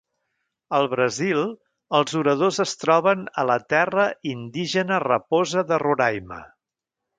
[0.77, 1.43] Al Brasil,
[1.99, 6.45] els oradors es troben a la Terra Indígena Raposa de Roraima.